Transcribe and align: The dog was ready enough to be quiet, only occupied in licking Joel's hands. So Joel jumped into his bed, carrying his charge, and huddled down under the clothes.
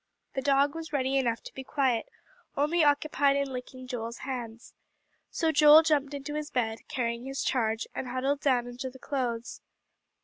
The 0.33 0.41
dog 0.41 0.73
was 0.73 0.91
ready 0.91 1.15
enough 1.19 1.43
to 1.43 1.53
be 1.53 1.63
quiet, 1.63 2.09
only 2.57 2.83
occupied 2.83 3.35
in 3.35 3.53
licking 3.53 3.85
Joel's 3.85 4.25
hands. 4.25 4.73
So 5.29 5.51
Joel 5.51 5.83
jumped 5.83 6.15
into 6.15 6.33
his 6.33 6.49
bed, 6.49 6.79
carrying 6.87 7.25
his 7.25 7.43
charge, 7.43 7.85
and 7.93 8.07
huddled 8.07 8.41
down 8.41 8.65
under 8.67 8.89
the 8.89 8.97
clothes. 8.97 9.61